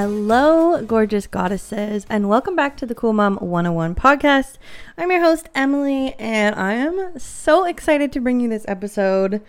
[0.00, 4.56] Hello, gorgeous goddesses, and welcome back to the Cool Mom 101 podcast.
[4.96, 9.42] I'm your host, Emily, and I am so excited to bring you this episode.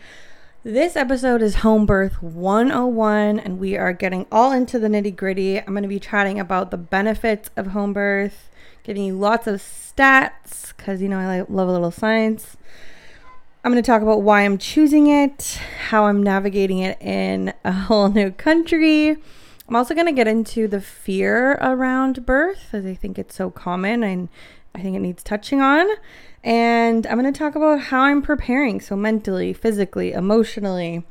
[0.64, 5.60] This episode is Home Birth 101, and we are getting all into the nitty gritty.
[5.60, 8.50] I'm going to be chatting about the benefits of home birth,
[8.82, 12.58] giving you lots of stats, because you know I love a little science.
[13.64, 17.72] I'm going to talk about why I'm choosing it, how I'm navigating it in a
[17.72, 19.18] whole new country
[19.70, 23.52] I'm also going to get into the fear around birth, as I think it's so
[23.52, 24.28] common and
[24.74, 25.88] I think it needs touching on.
[26.44, 31.06] And I'm going to talk about how I'm preparing, so mentally, physically, emotionally,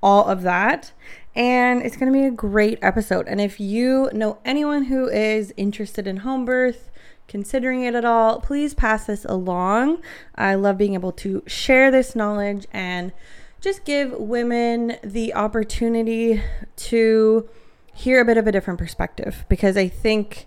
[0.00, 0.92] all of that.
[1.34, 3.26] And it's going to be a great episode.
[3.26, 6.92] And if you know anyone who is interested in home birth,
[7.26, 10.00] considering it at all, please pass this along.
[10.36, 13.12] I love being able to share this knowledge and
[13.60, 16.40] just give women the opportunity
[16.76, 17.48] to
[17.94, 19.44] hear a bit of a different perspective.
[19.48, 20.46] Because I think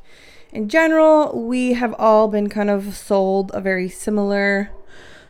[0.52, 4.72] in general we have all been kind of sold a very similar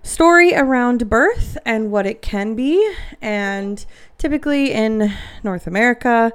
[0.04, 2.94] story around birth and what it can be.
[3.22, 3.86] And
[4.18, 6.32] typically in North America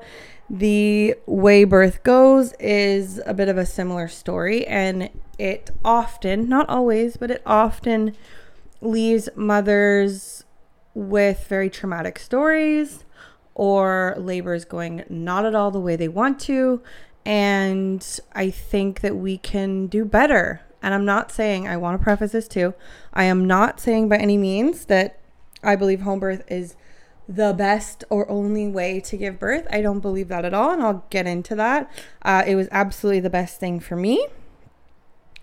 [0.51, 4.67] the way birth goes is a bit of a similar story.
[4.67, 5.09] And
[5.39, 8.15] it often not always but it often
[8.81, 10.45] leaves mothers
[10.95, 13.05] with very traumatic stories
[13.55, 16.83] or labor is going not at all the way they want to.
[17.25, 20.63] And I think that we can do better.
[20.83, 22.75] And I'm not saying, I want to preface this too,
[23.13, 25.21] I am not saying by any means that
[25.63, 26.75] I believe home birth is
[27.29, 29.67] the best or only way to give birth.
[29.71, 30.71] I don't believe that at all.
[30.71, 31.91] And I'll get into that.
[32.23, 34.27] Uh, it was absolutely the best thing for me,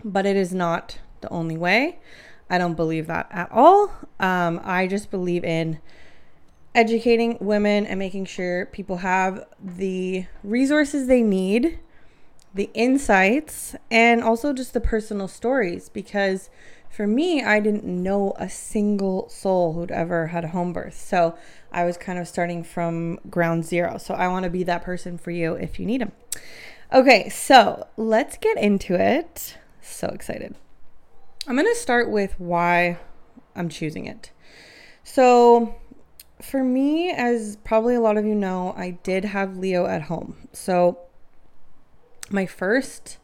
[0.04, 1.98] but it is not the only way.
[2.50, 3.92] I don't believe that at all.
[4.18, 5.78] Um, I just believe in
[6.74, 11.78] educating women and making sure people have the resources they need,
[12.54, 15.88] the insights, and also just the personal stories.
[15.88, 16.50] Because
[16.88, 20.98] for me, I didn't know a single soul who'd ever had a home birth.
[21.00, 21.36] So
[21.72, 23.98] I was kind of starting from ground zero.
[23.98, 26.12] So I want to be that person for you if you need them.
[26.92, 29.56] Okay, so let's get into it.
[29.80, 30.56] So excited.
[31.46, 32.98] I'm going to start with why
[33.54, 34.30] I'm choosing it.
[35.04, 35.74] So,
[36.40, 40.48] for me, as probably a lot of you know, I did have Leo at home.
[40.52, 40.98] So,
[42.30, 43.18] my first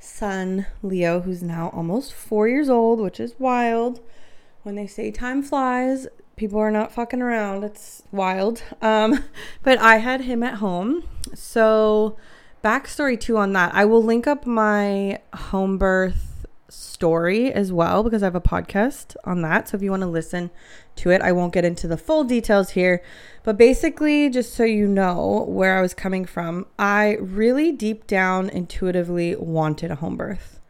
[0.00, 4.00] son, Leo, who's now almost four years old, which is wild.
[4.62, 7.64] When they say time flies, people are not fucking around.
[7.64, 8.62] It's wild.
[8.80, 9.24] Um,
[9.62, 11.04] but I had him at home.
[11.34, 12.16] So,
[12.64, 13.74] backstory too on that.
[13.74, 16.37] I will link up my home birth
[16.68, 19.68] story as well because I have a podcast on that.
[19.68, 20.50] So if you want to listen
[20.96, 23.02] to it, I won't get into the full details here.
[23.42, 28.48] But basically, just so you know where I was coming from, I really deep down
[28.50, 30.60] intuitively wanted a home birth,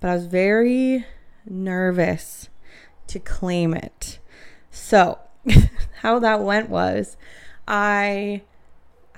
[0.00, 1.06] but I was very
[1.46, 2.48] nervous
[3.06, 4.18] to claim it.
[4.70, 5.18] So,
[6.02, 7.16] how that went was
[7.66, 8.42] I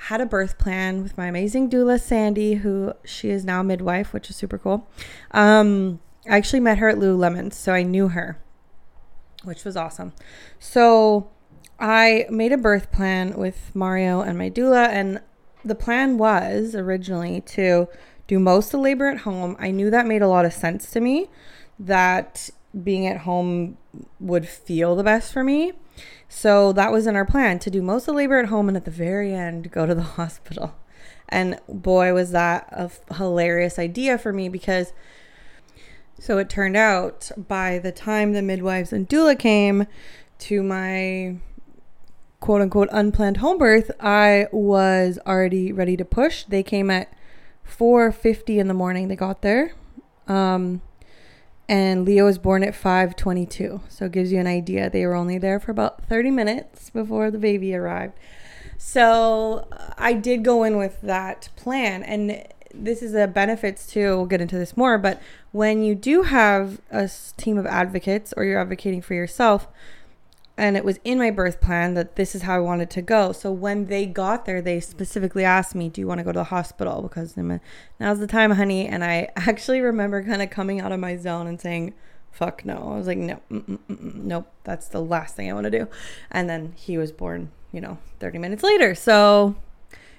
[0.02, 4.30] had a birth plan with my amazing doula Sandy, who she is now midwife, which
[4.30, 4.86] is super cool.
[5.32, 8.38] Um, I actually met her at Lululemon, so I knew her,
[9.44, 10.12] which was awesome.
[10.58, 11.30] So
[11.78, 15.20] I made a birth plan with Mario and my doula, and
[15.64, 17.88] the plan was originally to
[18.26, 19.56] do most of labor at home.
[19.58, 21.28] I knew that made a lot of sense to me,
[21.78, 22.50] that
[22.84, 23.78] being at home
[24.20, 25.72] would feel the best for me.
[26.28, 28.84] So that was in our plan to do most of labor at home and at
[28.84, 30.74] the very end go to the hospital.
[31.28, 34.92] And boy, was that a hilarious idea for me because
[36.18, 39.86] so it turned out by the time the midwives and doula came
[40.38, 41.36] to my
[42.40, 46.44] quote unquote unplanned home birth, I was already ready to push.
[46.44, 47.12] They came at
[47.64, 49.08] 4:50 in the morning.
[49.08, 49.72] They got there.
[50.26, 50.82] Um,
[51.68, 53.80] and Leo was born at 5:22.
[53.88, 54.88] So it gives you an idea.
[54.88, 58.14] They were only there for about 30 minutes before the baby arrived.
[58.78, 59.66] So
[59.98, 64.16] I did go in with that plan and this is a benefits too.
[64.16, 65.20] We'll get into this more, but
[65.52, 69.68] when you do have a team of advocates or you're advocating for yourself,
[70.58, 73.30] and it was in my birth plan that this is how I wanted to go.
[73.30, 76.40] So when they got there, they specifically asked me, "Do you want to go to
[76.40, 77.60] the hospital?" Because a-
[78.00, 78.86] now's the time, honey.
[78.86, 81.94] And I actually remember kind of coming out of my zone and saying,
[82.32, 85.52] "Fuck no!" I was like, "No, mm, mm, mm, nope, that's the last thing I
[85.54, 85.86] want to do."
[86.28, 88.96] And then he was born, you know, 30 minutes later.
[88.96, 89.54] So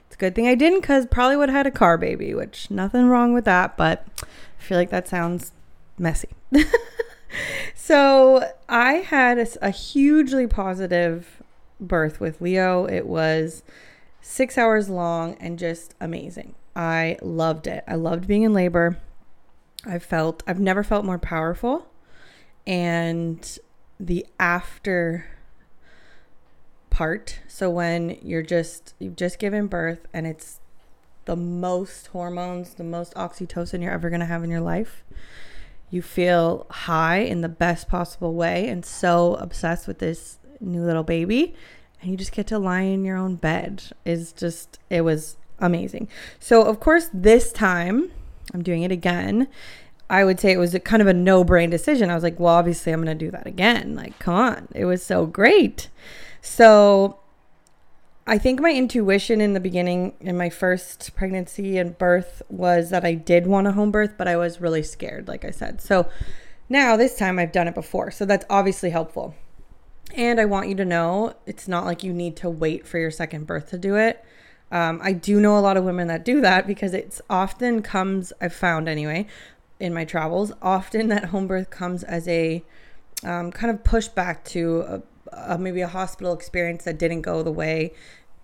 [0.09, 2.71] it's a good thing I didn't, because probably would have had a car baby, which
[2.71, 5.51] nothing wrong with that, but I feel like that sounds
[5.99, 6.29] messy.
[7.75, 11.43] so I had a hugely positive
[11.79, 12.85] birth with Leo.
[12.85, 13.61] It was
[14.19, 16.55] six hours long and just amazing.
[16.75, 17.83] I loved it.
[17.87, 18.97] I loved being in labor.
[19.85, 21.85] I felt, I've never felt more powerful.
[22.65, 23.59] And
[23.99, 25.25] the after
[26.99, 30.59] part, so when you're just, you've just given birth and it's
[31.23, 35.05] the most hormones, the most oxytocin you're ever going to have in your life.
[35.89, 41.03] You feel high in the best possible way and so obsessed with this new little
[41.03, 41.55] baby.
[42.01, 43.81] And you just get to lie in your own bed.
[44.03, 46.09] Is just, it was amazing.
[46.37, 48.11] So, of course, this time
[48.53, 49.47] I'm doing it again.
[50.09, 52.09] I would say it was kind of a no brain decision.
[52.09, 53.95] I was like, well, obviously, I'm going to do that again.
[53.95, 54.67] Like, come on.
[54.75, 55.87] It was so great.
[56.41, 57.19] So,
[58.29, 63.03] I think my intuition in the beginning, in my first pregnancy and birth, was that
[63.03, 65.81] I did want a home birth, but I was really scared, like I said.
[65.81, 66.07] So
[66.69, 68.11] now this time I've done it before.
[68.11, 69.33] So that's obviously helpful.
[70.15, 73.09] And I want you to know it's not like you need to wait for your
[73.09, 74.23] second birth to do it.
[74.71, 78.31] Um, I do know a lot of women that do that because it's often comes,
[78.39, 79.25] I've found anyway,
[79.79, 82.63] in my travels, often that home birth comes as a
[83.23, 87.51] um, kind of pushback to a, a, maybe a hospital experience that didn't go the
[87.51, 87.93] way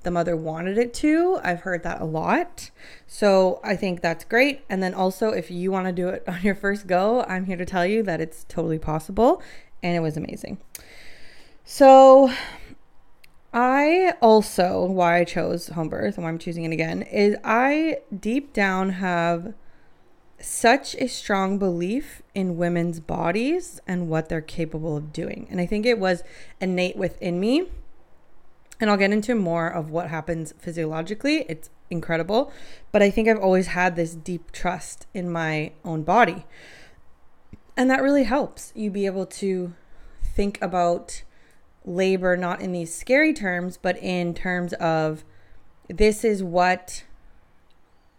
[0.03, 1.39] the mother wanted it to.
[1.43, 2.69] I've heard that a lot.
[3.07, 4.63] So I think that's great.
[4.69, 7.57] And then also, if you want to do it on your first go, I'm here
[7.57, 9.41] to tell you that it's totally possible
[9.83, 10.59] and it was amazing.
[11.65, 12.31] So
[13.53, 17.97] I also, why I chose home birth and why I'm choosing it again, is I
[18.17, 19.53] deep down have
[20.39, 25.47] such a strong belief in women's bodies and what they're capable of doing.
[25.49, 26.23] And I think it was
[26.59, 27.67] innate within me.
[28.79, 31.45] And I'll get into more of what happens physiologically.
[31.47, 32.51] It's incredible.
[32.91, 36.45] But I think I've always had this deep trust in my own body.
[37.77, 39.73] And that really helps you be able to
[40.23, 41.23] think about
[41.85, 45.23] labor not in these scary terms, but in terms of
[45.87, 47.03] this is what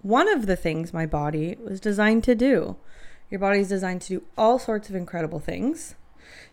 [0.03, 2.77] one of the things my body was designed to do.
[3.31, 5.95] Your body is designed to do all sorts of incredible things.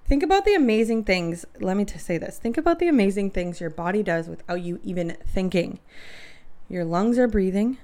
[0.05, 1.45] Think about the amazing things.
[1.59, 2.37] Let me just say this.
[2.37, 5.79] Think about the amazing things your body does without you even thinking.
[6.67, 7.77] Your lungs are breathing.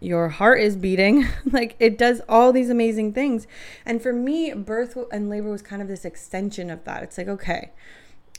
[0.00, 1.26] Your heart is beating.
[1.44, 3.46] like it does all these amazing things.
[3.86, 7.02] And for me, birth and labor was kind of this extension of that.
[7.02, 7.70] It's like, okay,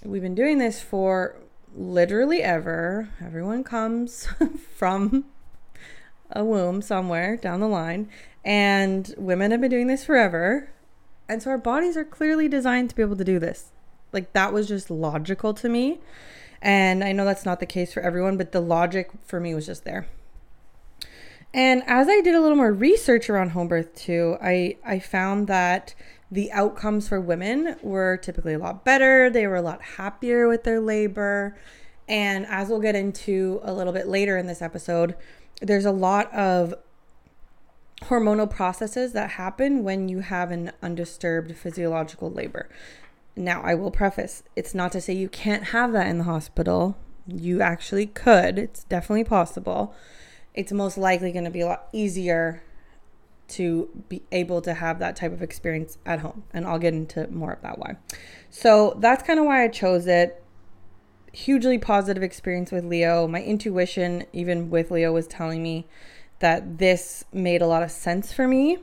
[0.04, 1.38] we've been doing this for
[1.76, 3.10] literally ever.
[3.24, 4.28] Everyone comes
[4.76, 5.26] from
[6.32, 8.10] a womb somewhere down the line,
[8.44, 10.70] and women have been doing this forever.
[11.28, 13.72] And so our bodies are clearly designed to be able to do this.
[14.12, 16.00] Like that was just logical to me.
[16.62, 19.66] And I know that's not the case for everyone, but the logic for me was
[19.66, 20.08] just there.
[21.54, 25.48] And as I did a little more research around home birth too, I, I found
[25.48, 25.96] that
[26.32, 29.30] the outcomes for women were typically a lot better.
[29.30, 31.58] They were a lot happier with their labor.
[32.08, 35.16] And as we'll get into a little bit later in this episode,
[35.62, 36.74] there's a lot of
[38.04, 42.70] hormonal processes that happen when you have an undisturbed physiological labor.
[43.36, 46.98] Now, I will preface it's not to say you can't have that in the hospital.
[47.28, 49.94] You actually could, it's definitely possible.
[50.54, 52.64] It's most likely going to be a lot easier
[53.50, 56.44] to be able to have that type of experience at home.
[56.54, 57.98] And I'll get into more of that why.
[58.50, 60.39] So that's kind of why I chose it.
[61.32, 63.28] Hugely positive experience with Leo.
[63.28, 65.88] My intuition, even with Leo, was telling me
[66.40, 68.80] that this made a lot of sense for me.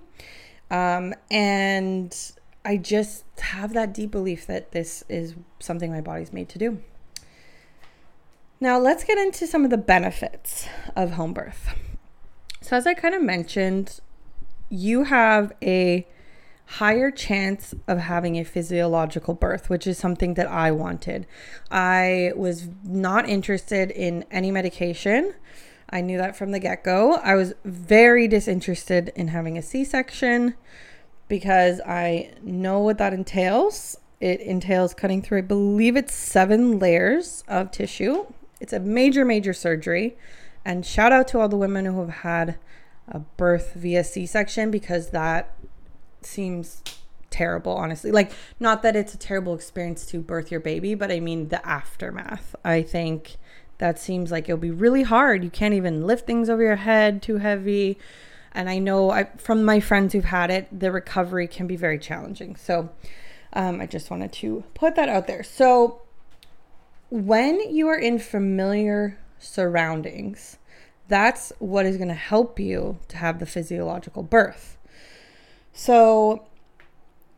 [0.71, 2.17] Um, and
[2.65, 6.83] I just have that deep belief that this is something my body's made to do.
[8.61, 11.75] Now, let's get into some of the benefits of home birth.
[12.63, 14.01] So, as I kind of mentioned,
[14.69, 16.07] you have a
[16.67, 21.27] higher chance of having a physiological birth, which is something that I wanted.
[21.71, 25.35] I was not interested in any medication.
[25.89, 27.15] I knew that from the get go.
[27.15, 30.55] I was very disinterested in having a C section
[31.29, 33.99] because I know what that entails.
[34.21, 38.27] It entails cutting through, I believe it's seven layers of tissue.
[38.61, 40.17] It's a major, major surgery.
[40.65, 42.59] And shout out to all the women who have had
[43.09, 45.55] a birth via C-section because that
[46.27, 46.83] seems
[47.31, 48.11] terrible, honestly.
[48.11, 51.65] Like, not that it's a terrible experience to birth your baby, but I mean the
[51.67, 52.55] aftermath.
[52.65, 53.37] I think
[53.79, 55.45] that seems like it'll be really hard.
[55.45, 57.99] You can't even lift things over your head too heavy.
[58.53, 61.99] And I know I, from my friends who've had it, the recovery can be very
[61.99, 62.57] challenging.
[62.57, 62.89] So
[63.53, 65.43] um, I just wanted to put that out there.
[65.43, 66.01] So
[67.11, 70.57] when you are in familiar surroundings,
[71.09, 74.76] that's what is going to help you to have the physiological birth.
[75.79, 76.47] So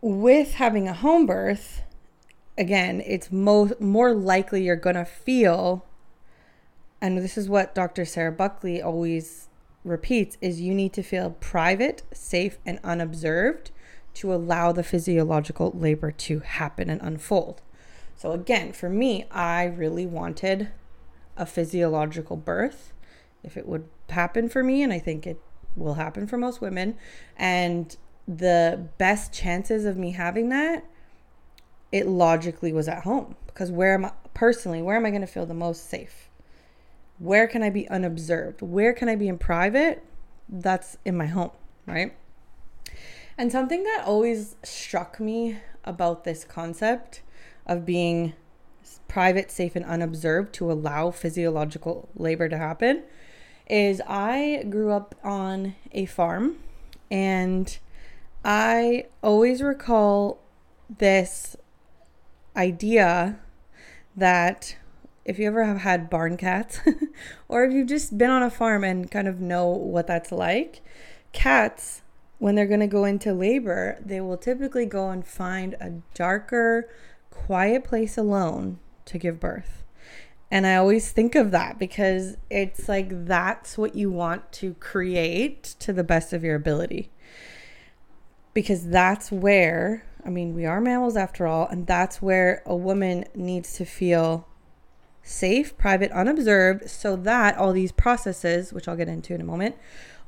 [0.00, 1.82] with having a home birth,
[2.56, 5.84] again, it's mo- more likely you're going to feel
[7.00, 8.04] and this is what Dr.
[8.04, 9.48] Sarah Buckley always
[9.82, 13.72] repeats is you need to feel private, safe and unobserved
[14.14, 17.60] to allow the physiological labor to happen and unfold.
[18.16, 20.68] So again, for me, I really wanted
[21.36, 22.92] a physiological birth
[23.42, 25.40] if it would happen for me and I think it
[25.74, 26.96] will happen for most women
[27.36, 27.96] and
[28.28, 30.84] the best chances of me having that
[31.90, 35.26] it logically was at home because where am I personally where am I going to
[35.26, 36.28] feel the most safe?
[37.18, 38.62] Where can I be unobserved?
[38.62, 40.04] Where can I be in private?
[40.48, 41.50] That's in my home,
[41.86, 42.14] right?
[43.36, 47.22] And something that always struck me about this concept
[47.66, 48.34] of being
[49.08, 53.02] private, safe, and unobserved to allow physiological labor to happen
[53.68, 56.56] is I grew up on a farm
[57.10, 57.78] and
[58.44, 60.40] I always recall
[60.98, 61.56] this
[62.56, 63.38] idea
[64.16, 64.76] that
[65.24, 66.80] if you ever have had barn cats
[67.48, 70.80] or if you've just been on a farm and kind of know what that's like,
[71.32, 72.02] cats,
[72.38, 76.88] when they're going to go into labor, they will typically go and find a darker,
[77.30, 79.84] quiet place alone to give birth.
[80.50, 85.62] And I always think of that because it's like that's what you want to create
[85.80, 87.10] to the best of your ability
[88.58, 93.24] because that's where, I mean, we are mammals after all, and that's where a woman
[93.32, 94.48] needs to feel
[95.22, 99.76] safe, private, unobserved, so that all these processes, which I'll get into in a moment,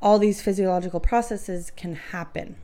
[0.00, 2.54] all these physiological processes can happen.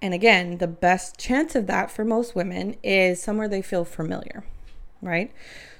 [0.00, 4.42] And again, the best chance of that for most women is somewhere they feel familiar,
[5.02, 5.30] right?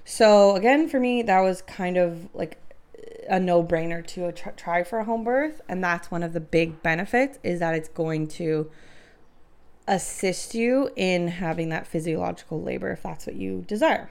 [0.05, 2.60] So, again, for me, that was kind of like
[3.31, 7.39] a no-brainer to try for a home birth and that's one of the big benefits
[7.45, 8.69] is that it's going to
[9.87, 14.11] assist you in having that physiological labor if that's what you desire.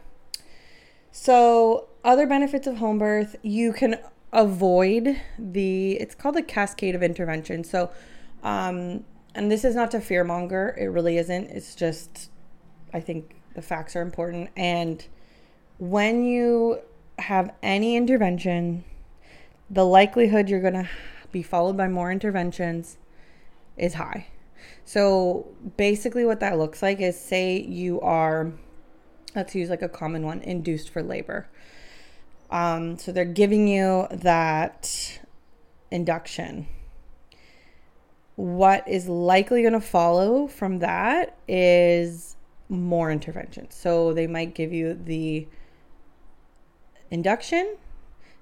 [1.12, 3.98] So other benefits of home birth you can
[4.32, 7.64] avoid the it's called a cascade of intervention.
[7.66, 7.92] So
[8.42, 9.04] um
[9.36, 12.32] and this is not to fear monger it really isn't it's just
[12.94, 14.50] i think the facts are important.
[14.56, 15.06] And
[15.78, 16.80] when you
[17.18, 18.86] have any intervention
[19.70, 20.90] the likelihood you're going to
[21.32, 22.98] be followed by more interventions
[23.78, 24.28] is high.
[24.84, 25.48] So
[25.78, 28.52] basically, what that looks like is say you are,
[29.36, 31.48] let's use like a common one, induced for labor.
[32.50, 35.20] Um, so they're giving you that
[35.92, 36.68] induction.
[38.36, 42.38] What is likely going to follow from that is
[42.70, 43.76] more interventions.
[43.76, 45.48] So they might give you the
[47.12, 47.78] induction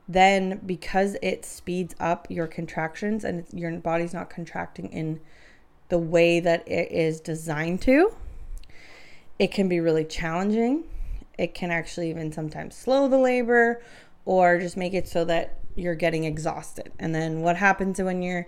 [0.07, 5.19] then because it speeds up your contractions and your body's not contracting in
[5.89, 8.13] the way that it is designed to,
[9.39, 10.83] it can be really challenging.
[11.37, 13.81] It can actually even sometimes slow the labor
[14.25, 16.91] or just make it so that you're getting exhausted.
[16.99, 18.47] And then what happens when you're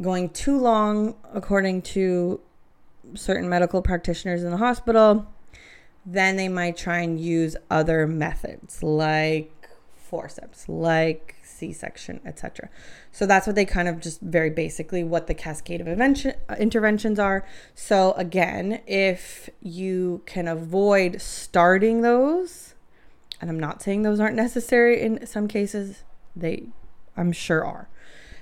[0.00, 2.40] going too long, according to
[3.14, 5.26] certain medical practitioners in the hospital,
[6.06, 9.57] then they might try and use other methods like
[10.08, 12.70] forceps, like C-section, etc.
[13.12, 16.54] So that's what they kind of just very basically what the cascade of invention, uh,
[16.58, 17.46] interventions are.
[17.74, 22.74] So again, if you can avoid starting those,
[23.40, 26.68] and I'm not saying those aren't necessary in some cases, they
[27.16, 27.88] I'm sure are.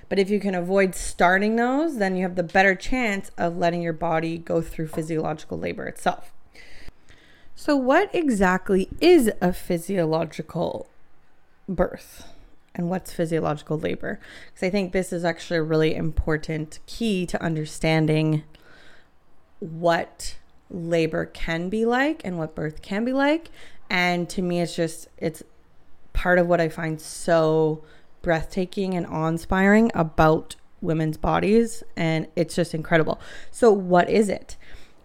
[0.09, 3.81] But if you can avoid starting those, then you have the better chance of letting
[3.81, 6.31] your body go through physiological labor itself.
[7.55, 10.87] So, what exactly is a physiological
[11.67, 12.27] birth
[12.77, 14.19] and what's physiological labor.
[14.47, 18.43] Because I think this is actually a really important key to understanding
[19.59, 20.37] what
[20.69, 23.49] labor can be like and what birth can be like.
[23.89, 25.43] And to me, it's just, it's
[26.13, 27.83] part of what I find so
[28.21, 31.83] breathtaking and awe inspiring about women's bodies.
[31.95, 33.19] And it's just incredible.
[33.49, 34.57] So, what is it?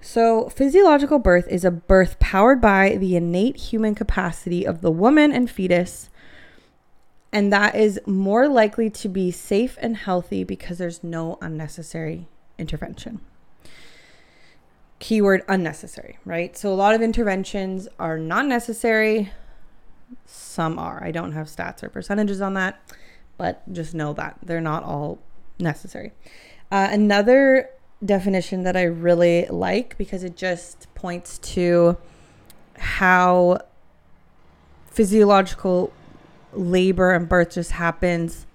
[0.02, 5.30] So, physiological birth is a birth powered by the innate human capacity of the woman
[5.32, 6.10] and fetus
[7.32, 13.20] And that is more likely to be safe and healthy because there's no unnecessary intervention.
[14.98, 16.56] Keyword unnecessary, right?
[16.56, 19.32] So a lot of interventions are not necessary.
[20.26, 21.02] Some are.
[21.02, 22.80] I don't have stats or percentages on that,
[23.38, 25.18] but just know that they're not all
[25.58, 26.12] necessary.
[26.70, 27.70] Uh, another
[28.04, 31.96] definition that I really like because it just points to
[32.76, 33.58] how
[34.90, 35.92] physiological
[36.52, 38.46] labor and birth just happens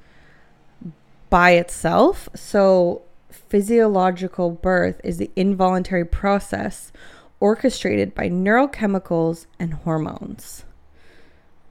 [1.29, 2.29] by itself.
[2.35, 6.91] So, physiological birth is the involuntary process
[7.39, 10.65] orchestrated by neurochemicals and hormones.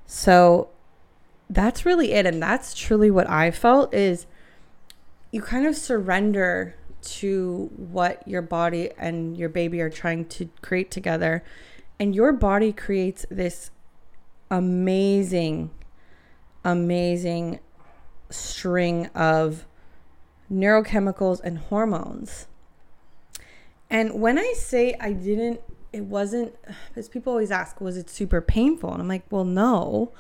[0.07, 0.69] So,
[1.49, 4.27] that's really it and that's truly what I felt is
[5.31, 10.91] you kind of surrender to what your body and your baby are trying to create
[10.91, 11.45] together
[12.01, 13.71] and your body creates this
[14.51, 15.71] amazing
[16.67, 17.61] amazing
[18.29, 19.65] string of
[20.53, 22.49] neurochemicals and hormones.
[23.89, 25.61] And when I say I didn't,
[25.93, 26.55] it wasn't,
[26.89, 28.93] because people always ask, was it super painful?
[28.93, 30.13] And I'm like, well, no.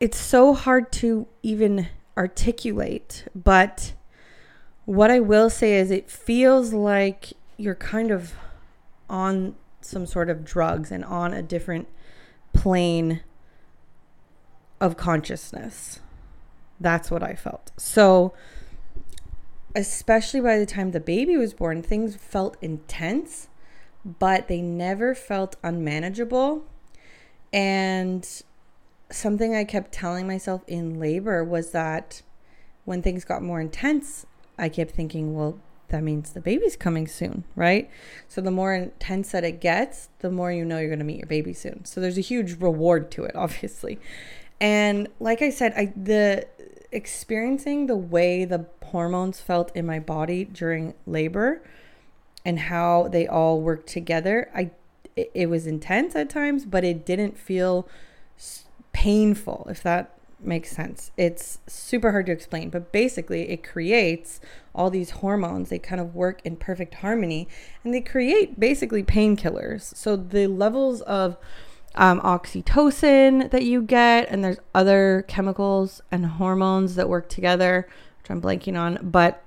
[0.00, 3.26] It's so hard to even articulate.
[3.34, 3.92] But
[4.86, 8.34] what I will say is it feels like you're kind of
[9.10, 11.86] on some sort of drugs and on a different
[12.54, 13.20] plane
[14.80, 16.00] of consciousness.
[16.80, 17.72] That's what I felt.
[17.76, 18.34] So,
[19.74, 23.48] especially by the time the baby was born, things felt intense,
[24.04, 26.64] but they never felt unmanageable.
[27.52, 28.28] And
[29.10, 32.22] something I kept telling myself in labor was that
[32.84, 34.26] when things got more intense,
[34.58, 37.88] I kept thinking, well, that means the baby's coming soon, right?
[38.28, 41.18] So the more intense that it gets, the more you know you're going to meet
[41.18, 41.84] your baby soon.
[41.84, 43.98] So there's a huge reward to it, obviously.
[44.60, 46.46] And like I said, I the
[46.92, 51.62] experiencing the way the hormones felt in my body during labor
[52.44, 54.70] and how they all worked together, I
[55.16, 57.88] it, it was intense at times, but it didn't feel
[58.92, 61.10] painful if that makes sense.
[61.16, 64.40] It's super hard to explain, but basically it creates
[64.74, 65.70] all these hormones.
[65.70, 67.48] They kind of work in perfect harmony
[67.82, 69.94] and they create basically painkillers.
[69.96, 71.36] So the levels of
[71.96, 77.88] um, oxytocin that you get, and there's other chemicals and hormones that work together,
[78.22, 79.42] which I'm blanking on, but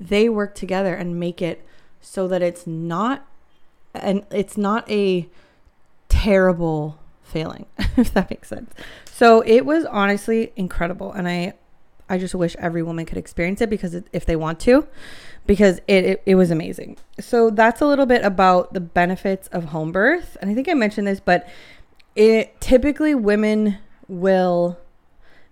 [0.00, 1.64] they work together and make it
[2.00, 3.26] so that it's not
[3.94, 5.28] and it's not a
[6.08, 7.66] terrible feeling
[7.96, 8.72] if that makes sense.
[9.06, 11.54] So it was honestly incredible and i
[12.08, 14.86] i just wish every woman could experience it because if they want to
[15.48, 16.98] because it, it, it was amazing.
[17.18, 20.36] So that's a little bit about the benefits of home birth.
[20.42, 21.48] And I think I mentioned this, but
[22.14, 24.78] it typically women will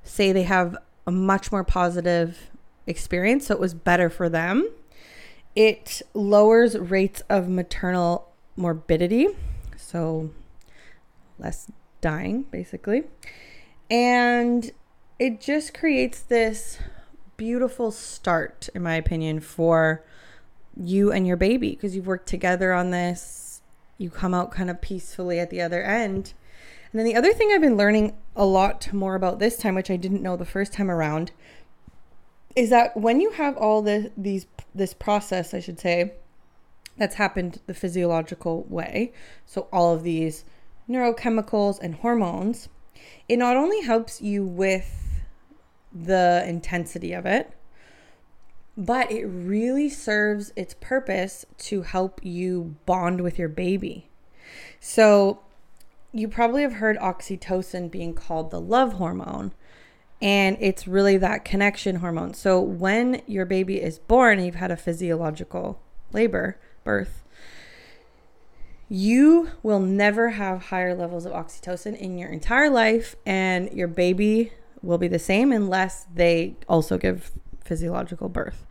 [0.05, 2.51] say they have a much more positive
[2.87, 4.69] experience, so it was better for them.
[5.55, 9.29] It lowers rates of maternal morbidity,
[9.79, 10.31] so
[11.39, 11.71] less
[12.03, 13.05] dying basically.
[13.91, 14.71] And
[15.19, 16.79] it just creates this
[17.37, 20.05] beautiful start, in my opinion, for
[20.77, 23.63] you and your baby because you've worked together on this.
[23.99, 26.35] You come out kind of peacefully at the other end.
[26.93, 29.91] And then the other thing I've been learning a lot more about this time, which
[29.91, 31.33] I didn't know the first time around,
[32.55, 36.13] is that when you have all the these this process, I should say,
[36.97, 39.13] that's happened the physiological way,
[39.45, 40.45] so all of these
[40.89, 42.69] neurochemicals and hormones,
[43.29, 45.06] it not only helps you with
[46.05, 47.53] the intensity of it,
[48.77, 54.11] but it really serves its purpose to help you bond with your baby.
[54.81, 55.41] So,
[56.13, 59.53] you probably have heard oxytocin being called the love hormone,
[60.21, 62.35] and it's really that connection hormone.
[62.35, 65.81] So, when your baby is born and you've had a physiological
[66.13, 67.23] labor, birth,
[68.89, 74.53] you will never have higher levels of oxytocin in your entire life, and your baby
[74.83, 77.33] will be the same unless they also give
[77.65, 78.67] physiological birth.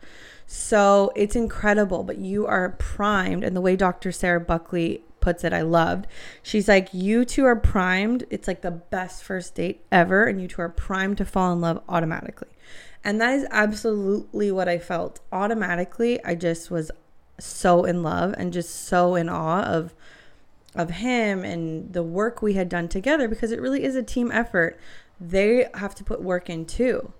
[0.46, 3.42] So it's incredible, but you are primed.
[3.44, 4.12] And the way Dr.
[4.12, 6.06] Sarah Buckley puts it, I loved.
[6.42, 8.24] She's like, You two are primed.
[8.30, 10.24] It's like the best first date ever.
[10.24, 12.48] And you two are primed to fall in love automatically.
[13.02, 15.20] And that is absolutely what I felt.
[15.32, 16.90] Automatically, I just was
[17.38, 19.94] so in love and just so in awe of
[20.74, 24.30] of him and the work we had done together because it really is a team
[24.30, 24.78] effort
[25.20, 27.12] they have to put work in too.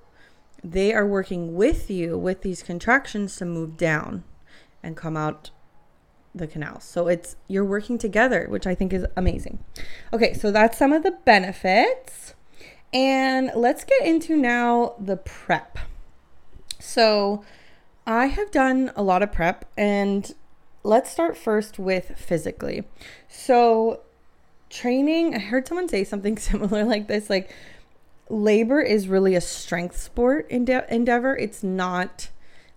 [0.62, 4.24] They are working with you with these contractions to move down
[4.82, 5.50] and come out
[6.34, 6.80] the canal.
[6.80, 9.58] So it's you're working together, which I think is amazing.
[10.12, 12.34] Okay, so that's some of the benefits.
[12.92, 15.78] And let's get into now the prep.
[16.78, 17.44] So,
[18.06, 20.32] I have done a lot of prep, and
[20.84, 22.84] let's start first with physically.
[23.28, 24.00] So,
[24.70, 27.50] training, I heard someone say something similar like this like,
[28.28, 31.36] labor is really a strength sport ende- endeavor.
[31.36, 32.28] It's not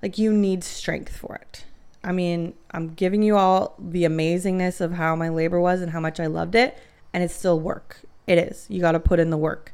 [0.02, 1.66] like you need strength for it.
[2.04, 6.00] I mean, I'm giving you all the amazingness of how my labor was and how
[6.00, 6.78] much I loved it,
[7.14, 8.02] and it's still work.
[8.26, 8.66] It is.
[8.70, 9.74] You got to put in the work.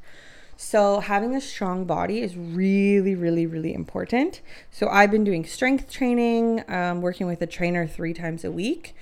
[0.57, 4.41] So, having a strong body is really, really, really important.
[4.71, 8.95] So, I've been doing strength training, um, working with a trainer three times a week.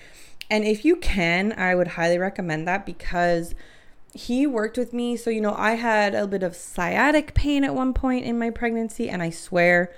[0.50, 3.54] And if you can, I would highly recommend that because
[4.14, 5.18] he worked with me.
[5.18, 8.50] So, you know, I had a bit of sciatic pain at one point in my
[8.50, 9.92] pregnancy, and I swear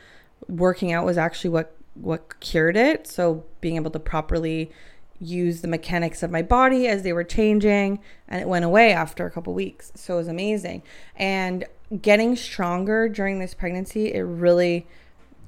[0.47, 3.07] working out was actually what what cured it.
[3.07, 4.71] So, being able to properly
[5.19, 9.25] use the mechanics of my body as they were changing and it went away after
[9.25, 10.83] a couple weeks so it was amazing
[11.15, 11.63] and
[12.01, 14.85] getting stronger during this pregnancy it really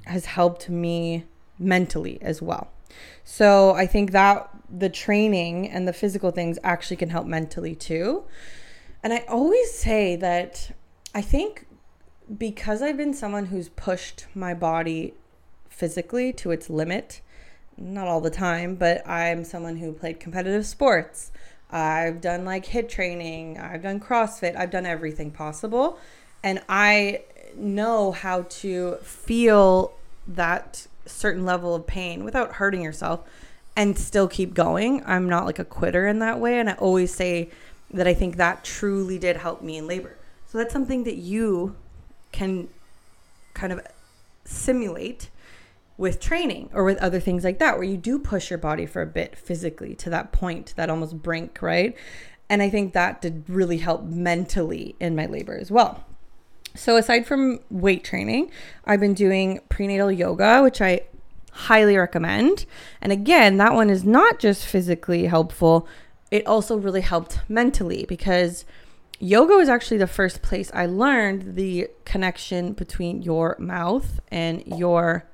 [0.06, 1.26] has helped me
[1.60, 2.72] mentally as well
[3.24, 8.24] so i think that the training and the physical things actually can help mentally too
[9.04, 10.72] and i always say that
[11.14, 11.66] i think
[12.38, 15.14] because i've been someone who's pushed my body
[15.70, 17.22] physically to its limit
[17.78, 21.32] not all the time, but I'm someone who played competitive sports.
[21.70, 26.00] I've done like HIIT training, I've done CrossFit, I've done everything possible.
[26.44, 27.24] And I
[27.56, 29.94] know how to feel
[30.28, 33.22] that certain level of pain without hurting yourself
[33.76, 35.04] and still keep going.
[35.06, 36.60] I'm not like a quitter in that way.
[36.60, 37.50] And I always say
[37.92, 40.18] that I think that truly did help me in labor.
[40.48, 41.76] So that's something that you
[42.32, 42.70] can
[43.54, 43.82] kind of
[44.46, 45.30] simulate
[45.98, 49.02] with training or with other things like that where you do push your body for
[49.02, 51.98] a bit physically to that point that almost brink right
[52.50, 56.06] and i think that did really help mentally in my labor as well
[56.78, 58.50] so aside from weight training
[58.86, 61.02] i've been doing prenatal yoga which i
[61.52, 62.66] highly recommend
[63.02, 65.88] and again that one is not just physically helpful
[66.30, 68.64] it also really helped mentally because
[69.20, 75.26] yoga was actually the first place i learned the connection between your mouth and your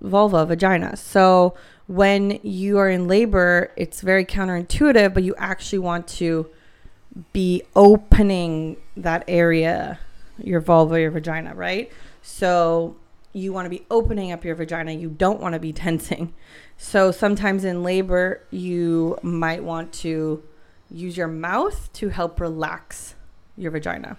[0.00, 0.96] vulva, vagina.
[0.96, 1.54] So
[1.86, 6.48] when you are in labor, it's very counterintuitive, but you actually want to
[7.32, 9.98] be opening that area,
[10.44, 11.90] your vulva, your vagina, right?
[12.22, 12.96] So
[13.32, 14.92] you want to be opening up your vagina.
[14.92, 16.34] You don't want to be tensing.
[16.76, 20.42] So sometimes in labor, you might want to
[20.90, 23.14] use your mouth to help relax
[23.56, 24.16] your vagina.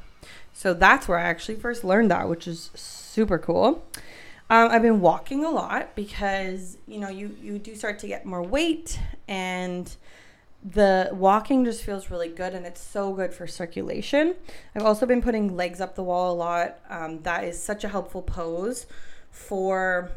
[0.54, 3.84] So that's where I actually first learned that, which is super cool.
[4.50, 8.26] Um, I've been walking a lot because you know you you do start to get
[8.26, 9.96] more weight and
[10.64, 14.36] the walking just feels really good and it's so good for circulation.
[14.76, 16.80] I've also been putting legs up the wall a lot.
[16.90, 18.86] Um, that is such a helpful pose
[19.32, 20.12] for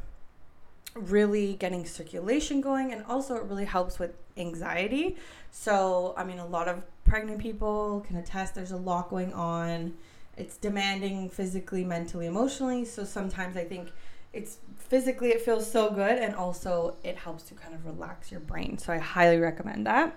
[0.95, 5.17] really getting circulation going and also it really helps with anxiety.
[5.51, 9.95] So, I mean, a lot of pregnant people can attest there's a lot going on.
[10.37, 12.85] It's demanding physically, mentally, emotionally.
[12.85, 13.93] So sometimes I think
[14.35, 18.41] it's physically it feels so good and also it helps to kind of relax your
[18.41, 20.17] brain so i highly recommend that.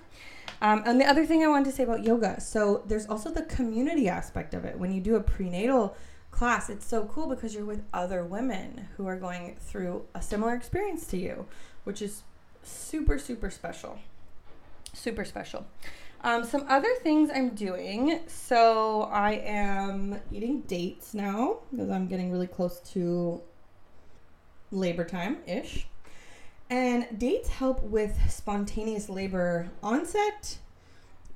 [0.62, 3.44] Um, and the other thing i wanted to say about yoga so there's also the
[3.44, 4.78] community aspect of it.
[4.78, 5.96] When you do a prenatal
[6.32, 10.54] class it's so cool because you're with other women who are going through a similar
[10.54, 11.46] experience to you
[11.84, 12.24] which is
[12.64, 14.00] super super special.
[14.94, 15.66] Super special.
[16.22, 22.32] Um, some other things i'm doing so i am eating dates now because i'm getting
[22.32, 23.42] really close to
[24.72, 25.88] labor time ish.
[26.70, 30.58] And dates help with spontaneous labor onset,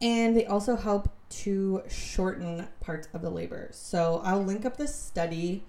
[0.02, 3.70] and they also help to shorten parts of the labor.
[3.72, 5.63] So I'll link up the study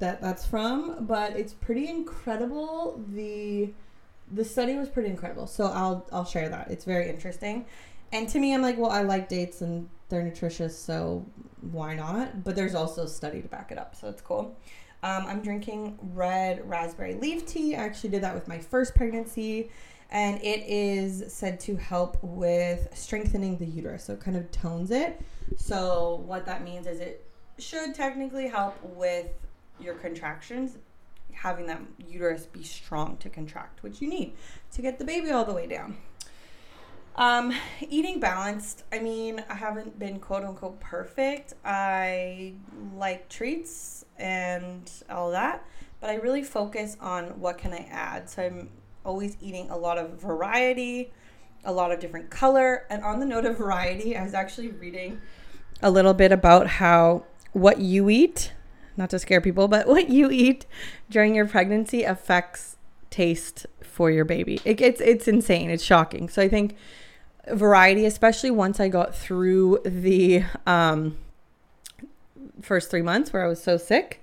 [0.00, 3.00] that that's from, but it's pretty incredible.
[3.12, 3.72] The
[4.32, 5.46] the study was pretty incredible.
[5.46, 6.70] So I'll I'll share that.
[6.70, 7.66] It's very interesting.
[8.12, 11.24] And to me I'm like, well, I like dates and they're nutritious, so
[11.60, 12.42] why not?
[12.42, 13.94] But there's also a study to back it up.
[13.94, 14.56] So it's cool.
[15.04, 17.76] Um, I'm drinking red raspberry leaf tea.
[17.76, 19.68] I actually did that with my first pregnancy,
[20.08, 24.04] and it is said to help with strengthening the uterus.
[24.04, 25.20] So it kind of tones it.
[25.58, 27.22] So, what that means is it
[27.58, 29.26] should technically help with
[29.78, 30.78] your contractions,
[31.32, 34.32] having that uterus be strong to contract, which you need
[34.72, 35.98] to get the baby all the way down.
[37.16, 37.52] Um,
[37.90, 38.84] eating balanced.
[38.90, 41.52] I mean, I haven't been quote unquote perfect.
[41.62, 42.54] I
[42.96, 45.64] like treats and all that,
[46.00, 48.30] but I really focus on what can I add.
[48.30, 48.70] So I'm
[49.04, 51.12] always eating a lot of variety,
[51.64, 52.86] a lot of different color.
[52.90, 55.20] And on the note of variety, I was actually reading
[55.82, 58.52] a little bit about how what you eat,
[58.96, 60.66] not to scare people, but what you eat
[61.10, 62.76] during your pregnancy affects
[63.10, 64.60] taste for your baby.
[64.64, 65.70] It, it's it's insane.
[65.70, 66.28] It's shocking.
[66.28, 66.76] So I think
[67.48, 71.16] variety, especially once I got through the um,
[72.60, 74.22] first three months where I was so sick,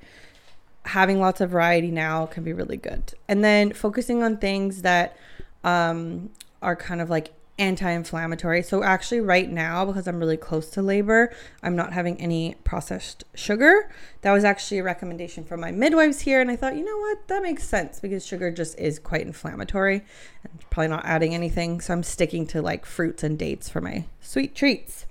[0.86, 3.14] having lots of variety now can be really good.
[3.28, 5.18] And then focusing on things that
[5.64, 6.30] um,
[6.62, 8.64] are kind of like anti-inflammatory.
[8.64, 13.24] So actually right now because I'm really close to labor, I'm not having any processed
[13.36, 13.92] sugar.
[14.22, 17.28] That was actually a recommendation from my midwives here and I thought, "You know what?
[17.28, 20.04] That makes sense because sugar just is quite inflammatory
[20.44, 21.82] and probably not adding anything.
[21.82, 25.06] So I'm sticking to like fruits and dates for my sweet treats."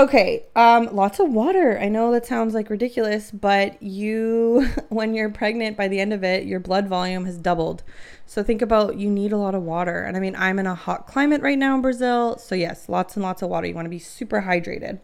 [0.00, 1.78] Okay, um, lots of water.
[1.78, 6.24] I know that sounds like ridiculous, but you, when you're pregnant, by the end of
[6.24, 7.82] it, your blood volume has doubled.
[8.24, 10.02] So think about you need a lot of water.
[10.02, 12.38] And I mean, I'm in a hot climate right now in Brazil.
[12.38, 13.66] So, yes, lots and lots of water.
[13.66, 15.00] You want to be super hydrated.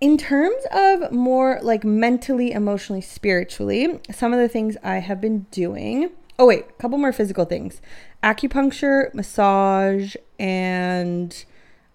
[0.00, 5.46] In terms of more like mentally, emotionally, spiritually, some of the things I have been
[5.52, 6.10] doing.
[6.40, 7.80] Oh, wait, a couple more physical things
[8.20, 11.44] acupuncture, massage, and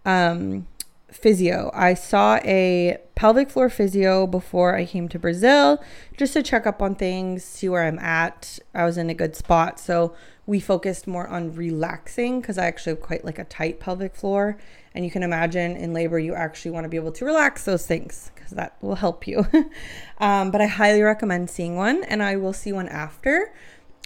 [0.06, 0.67] um,
[1.12, 1.69] physio.
[1.74, 5.84] I saw a pelvic floor physio before I came to Brazil
[6.17, 8.60] just to check up on things, see where I'm at.
[8.74, 9.80] I was in a good spot.
[9.80, 14.15] So we focused more on relaxing because I actually have quite like a tight pelvic
[14.15, 14.58] floor.
[14.93, 17.86] And you can imagine in labor, you actually want to be able to relax those
[17.86, 19.47] things because that will help you.
[20.17, 23.54] um, but I highly recommend seeing one, and I will see one after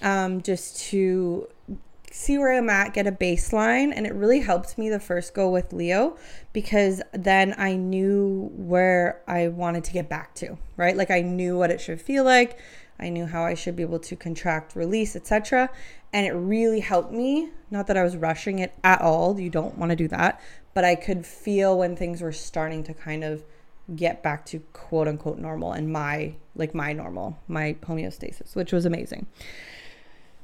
[0.04, 1.48] um, just to
[2.16, 3.92] see where I'm at, get a baseline.
[3.94, 6.18] And it really helped me the first go with Leo
[6.54, 10.96] because then I knew where I wanted to get back to, right?
[10.96, 12.58] Like I knew what it should feel like.
[12.98, 15.70] I knew how I should be able to contract, release, etc.
[16.14, 17.50] And it really helped me.
[17.70, 19.38] Not that I was rushing it at all.
[19.38, 20.40] You don't want to do that.
[20.74, 23.44] But I could feel when things were starting to kind of
[23.94, 28.86] get back to quote unquote normal and my like my normal, my homeostasis, which was
[28.86, 29.28] amazing.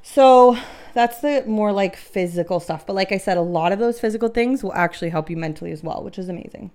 [0.01, 0.57] So
[0.93, 2.85] that's the more like physical stuff.
[2.85, 5.71] But like I said, a lot of those physical things will actually help you mentally
[5.71, 6.71] as well, which is amazing.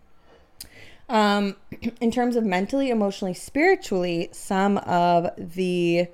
[1.09, 1.57] Um,
[2.01, 6.09] in terms of mentally, emotionally, spiritually, some of the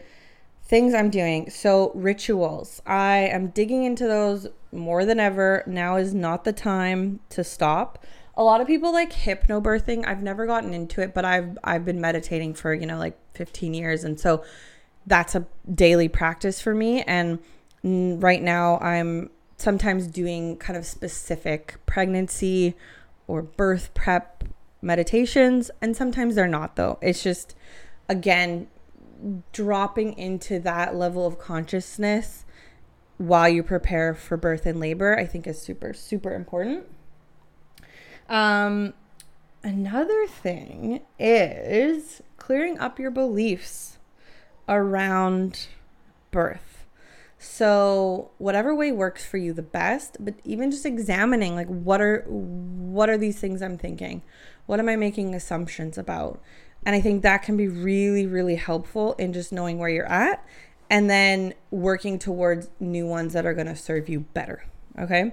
[0.64, 1.50] things I'm doing.
[1.50, 2.80] So, rituals.
[2.86, 5.62] I am digging into those more than ever.
[5.66, 8.04] Now is not the time to stop.
[8.34, 10.06] A lot of people like hypnobirthing.
[10.06, 13.74] I've never gotten into it, but I've I've been meditating for, you know, like 15
[13.74, 14.42] years and so
[15.06, 17.02] that's a daily practice for me.
[17.02, 17.38] And
[17.82, 22.74] right now, I'm sometimes doing kind of specific pregnancy
[23.26, 24.44] or birth prep
[24.80, 26.98] meditations, and sometimes they're not, though.
[27.00, 27.54] It's just,
[28.08, 28.66] again,
[29.52, 32.44] dropping into that level of consciousness
[33.18, 36.86] while you prepare for birth and labor, I think is super, super important.
[38.28, 38.94] Um,
[39.62, 43.98] another thing is clearing up your beliefs
[44.74, 45.66] around
[46.30, 46.86] birth.
[47.38, 52.24] So, whatever way works for you the best, but even just examining like what are
[52.28, 54.22] what are these things I'm thinking?
[54.66, 56.40] What am I making assumptions about?
[56.86, 60.44] And I think that can be really really helpful in just knowing where you're at
[60.92, 64.62] and then working towards new ones that are going to serve you better.
[64.98, 65.32] Okay?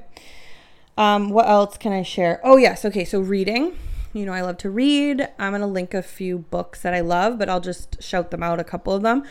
[0.97, 2.39] Um, what else can I share?
[2.45, 2.86] Oh, yes.
[2.86, 3.04] Okay.
[3.04, 3.78] So, reading.
[4.12, 5.28] You know, I love to read.
[5.38, 8.41] I'm going to link a few books that I love, but I'll just shout them
[8.41, 9.24] out a couple of them.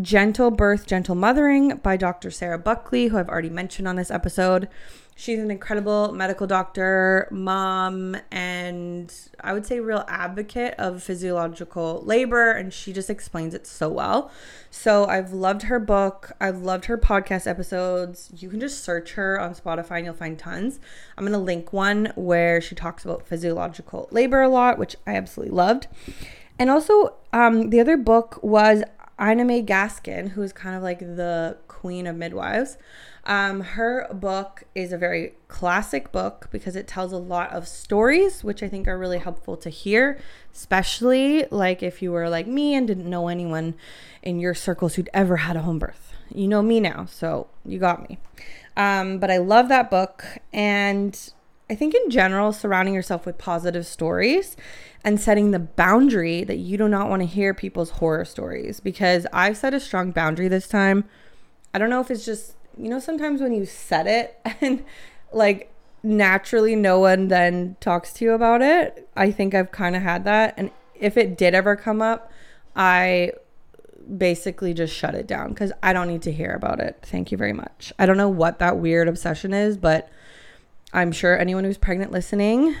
[0.00, 2.30] Gentle Birth, Gentle Mothering by Dr.
[2.30, 4.68] Sarah Buckley, who I've already mentioned on this episode.
[5.18, 12.50] She's an incredible medical doctor, mom, and I would say real advocate of physiological labor.
[12.50, 14.30] And she just explains it so well.
[14.70, 16.32] So I've loved her book.
[16.38, 18.30] I've loved her podcast episodes.
[18.36, 20.80] You can just search her on Spotify and you'll find tons.
[21.16, 25.14] I'm going to link one where she talks about physiological labor a lot, which I
[25.14, 25.86] absolutely loved.
[26.58, 28.82] And also, um, the other book was
[29.18, 32.76] Ina May Gaskin, who is kind of like the queen of midwives.
[33.26, 38.44] Um, her book is a very classic book because it tells a lot of stories,
[38.44, 40.20] which I think are really helpful to hear,
[40.54, 43.74] especially like if you were like me and didn't know anyone
[44.22, 46.12] in your circles who'd ever had a home birth.
[46.32, 48.18] You know me now, so you got me.
[48.76, 50.24] Um, but I love that book.
[50.52, 51.18] And
[51.68, 54.56] I think in general, surrounding yourself with positive stories
[55.02, 59.26] and setting the boundary that you do not want to hear people's horror stories because
[59.32, 61.08] I've set a strong boundary this time.
[61.74, 64.84] I don't know if it's just you know, sometimes when you set it and
[65.32, 69.08] like naturally no one then talks to you about it.
[69.16, 70.54] I think I've kind of had that.
[70.56, 72.30] And if it did ever come up,
[72.74, 73.32] I
[74.16, 76.98] basically just shut it down because I don't need to hear about it.
[77.02, 77.92] Thank you very much.
[77.98, 80.08] I don't know what that weird obsession is, but
[80.92, 82.76] I'm sure anyone who's pregnant listening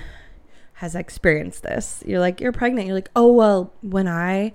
[0.74, 2.02] has experienced this.
[2.06, 2.86] You're like, you're pregnant.
[2.86, 4.52] You're like, oh, well, when I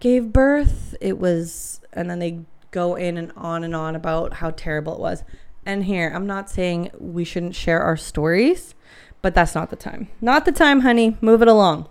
[0.00, 2.40] gave birth, it was, and then they
[2.70, 5.24] go in and on and on about how terrible it was.
[5.64, 8.74] And here, I'm not saying we shouldn't share our stories,
[9.22, 10.08] but that's not the time.
[10.20, 11.16] Not the time, honey.
[11.20, 11.88] Move it along.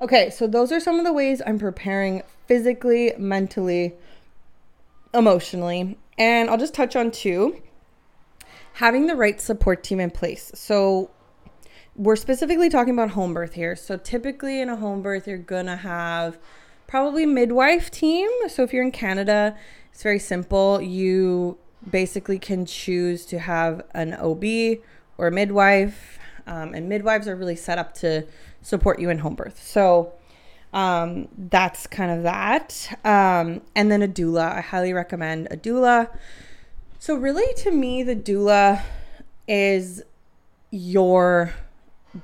[0.00, 3.94] Okay, so those are some of the ways I'm preparing physically, mentally,
[5.12, 5.98] emotionally.
[6.18, 7.62] And I'll just touch on two.
[8.74, 10.50] Having the right support team in place.
[10.54, 11.10] So,
[11.96, 13.76] we're specifically talking about home birth here.
[13.76, 16.38] So typically in a home birth, you're gonna have
[16.86, 18.28] probably midwife team.
[18.48, 19.56] So if you're in Canada,
[19.92, 20.80] it's very simple.
[20.80, 21.58] You
[21.90, 24.44] basically can choose to have an OB
[25.18, 28.26] or a midwife, um, and midwives are really set up to
[28.62, 29.62] support you in home birth.
[29.62, 30.12] So
[30.72, 32.98] um, that's kind of that.
[33.04, 34.56] Um, and then a doula.
[34.56, 36.10] I highly recommend a doula.
[36.98, 38.82] So really, to me, the doula
[39.46, 40.02] is
[40.70, 41.54] your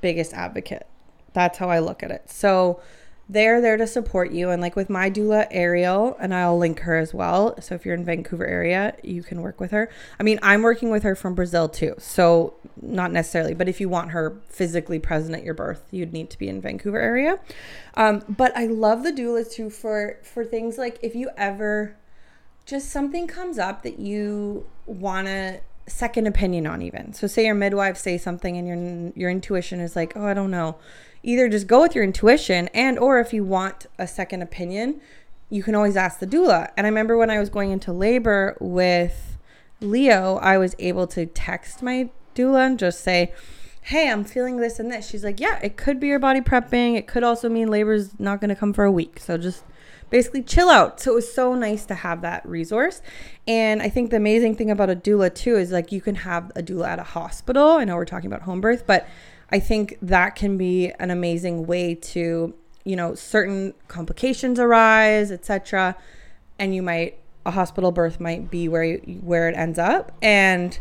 [0.01, 0.85] biggest advocate.
[1.33, 2.29] That's how I look at it.
[2.29, 2.81] So
[3.31, 4.49] they're there to support you.
[4.49, 7.55] And like with my doula, Ariel, and I'll link her as well.
[7.61, 9.89] So if you're in Vancouver area, you can work with her.
[10.19, 11.95] I mean, I'm working with her from Brazil too.
[11.97, 16.29] So not necessarily, but if you want her physically present at your birth, you'd need
[16.31, 17.39] to be in Vancouver area.
[17.95, 21.95] Um, but I love the doulas too for for things like if you ever
[22.65, 27.13] just something comes up that you want to second opinion on even.
[27.13, 30.51] So say your midwife say something and your your intuition is like, "Oh, I don't
[30.51, 30.77] know."
[31.23, 34.99] Either just go with your intuition and or if you want a second opinion,
[35.49, 36.71] you can always ask the doula.
[36.75, 39.37] And I remember when I was going into labor with
[39.81, 43.33] Leo, I was able to text my doula and just say,
[43.81, 46.95] "Hey, I'm feeling this and this." She's like, "Yeah, it could be your body prepping.
[46.95, 49.19] It could also mean labor's not going to come for a week.
[49.19, 49.63] So just
[50.11, 50.99] basically chill out.
[50.99, 53.01] So it was so nice to have that resource.
[53.47, 56.51] And I think the amazing thing about a doula too is like you can have
[56.55, 57.69] a doula at a hospital.
[57.69, 59.07] I know we're talking about home birth, but
[59.51, 65.95] I think that can be an amazing way to, you know, certain complications arise, etc.
[66.57, 70.79] And you might a hospital birth might be where you, where it ends up and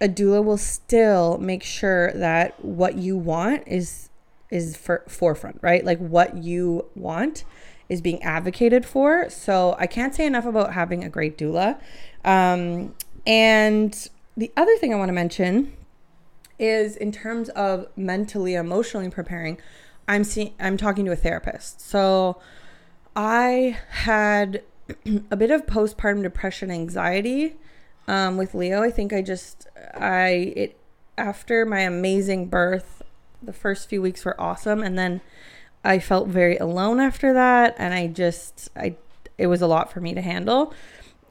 [0.00, 4.10] a doula will still make sure that what you want is
[4.50, 5.84] is for forefront, right?
[5.84, 7.44] Like what you want
[7.88, 9.28] is being advocated for.
[9.28, 11.80] So I can't say enough about having a great doula.
[12.24, 12.94] Um,
[13.26, 15.72] and the other thing I want to mention
[16.58, 19.58] is in terms of mentally, emotionally preparing.
[20.08, 20.54] I'm seeing.
[20.60, 21.80] I'm talking to a therapist.
[21.80, 22.40] So
[23.14, 24.62] I had
[25.30, 27.56] a bit of postpartum depression, anxiety
[28.08, 28.82] um, with Leo.
[28.82, 30.78] I think I just I it
[31.18, 33.02] after my amazing birth,
[33.42, 35.20] the first few weeks were awesome, and then
[35.84, 38.96] I felt very alone after that, and I just I
[39.38, 40.72] it was a lot for me to handle.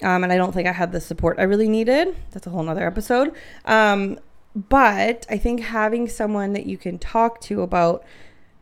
[0.04, 2.16] Um, and I don't think I had the support I really needed.
[2.32, 3.34] That's a whole nother episode.
[3.64, 4.20] Um,
[4.56, 8.04] but I think having someone that you can talk to about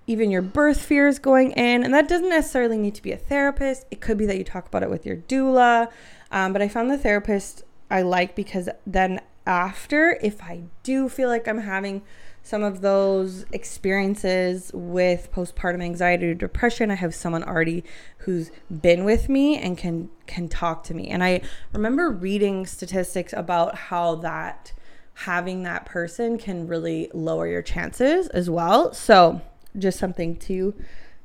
[0.08, 3.86] even your birth fears going in, and that doesn't necessarily need to be a therapist.
[3.92, 5.90] It could be that you talk about it with your doula.
[6.32, 11.30] Um, but I found the therapist I like because then after, if I do feel
[11.30, 12.02] like I'm having
[12.44, 17.84] some of those experiences with postpartum anxiety or depression i have someone already
[18.20, 18.52] who's
[18.82, 21.40] been with me and can can talk to me and i
[21.72, 24.74] remember reading statistics about how that
[25.14, 29.42] having that person can really lower your chances as well so
[29.78, 30.74] just something to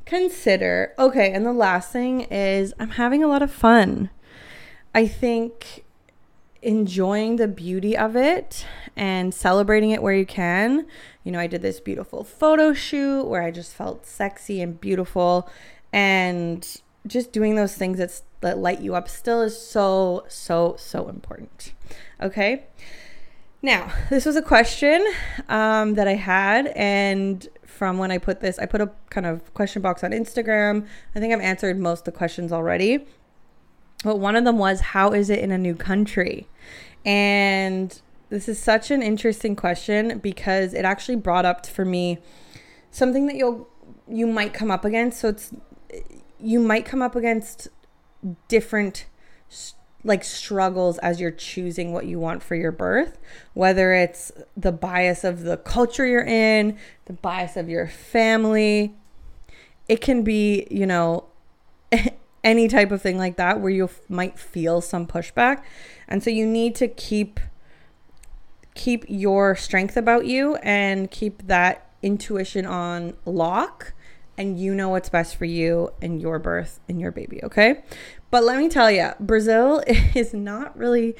[0.04, 4.10] consider okay and the last thing is i'm having a lot of fun
[4.94, 5.84] i think
[6.62, 10.86] enjoying the beauty of it and celebrating it where you can.
[11.24, 15.48] You know, I did this beautiful photo shoot where I just felt sexy and beautiful
[15.92, 21.08] and just doing those things that's, that light you up still is so so so
[21.08, 21.72] important.
[22.20, 22.64] Okay?
[23.60, 25.04] Now, this was a question
[25.48, 29.52] um, that I had, and from when I put this, I put a kind of
[29.54, 30.86] question box on Instagram.
[31.14, 33.06] I think I've answered most of the questions already.
[34.04, 36.46] But one of them was, How is it in a new country?
[37.04, 42.18] And this is such an interesting question because it actually brought up for me
[42.90, 43.68] something that you'll
[44.06, 45.20] you might come up against.
[45.20, 45.52] So it's
[46.38, 47.68] you might come up against
[48.48, 49.06] different
[50.08, 53.18] like struggles as you're choosing what you want for your birth,
[53.54, 58.94] whether it's the bias of the culture you're in, the bias of your family.
[59.88, 61.26] It can be, you know,
[62.44, 65.62] any type of thing like that where you f- might feel some pushback.
[66.08, 67.40] And so you need to keep
[68.74, 73.92] keep your strength about you and keep that intuition on lock
[74.38, 77.82] and you know what's best for you and your birth and your baby, okay?
[78.30, 79.82] But let me tell you, Brazil
[80.14, 81.16] is not really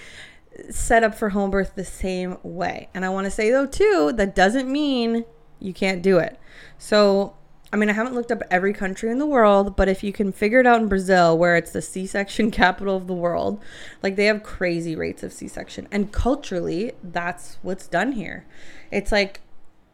[0.70, 2.88] set up for home birth the same way.
[2.94, 5.24] And I want to say though too, that doesn't mean
[5.60, 6.38] You can't do it.
[6.78, 7.34] So,
[7.72, 10.30] I mean, I haven't looked up every country in the world, but if you can
[10.30, 13.60] figure it out in Brazil, where it's the C section capital of the world,
[14.00, 15.88] like they have crazy rates of C section.
[15.90, 18.46] And culturally, that's what's done here.
[18.92, 19.40] It's like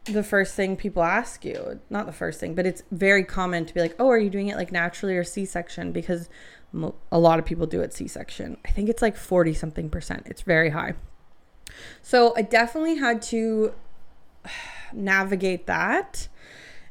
[0.05, 3.73] the first thing people ask you, not the first thing, but it's very common to
[3.73, 5.91] be like, oh, are you doing it like naturally or C section?
[5.91, 6.29] Because
[7.11, 8.57] a lot of people do it C section.
[8.65, 10.23] I think it's like 40 something percent.
[10.25, 10.93] It's very high.
[12.01, 13.73] So I definitely had to
[14.93, 16.27] navigate that.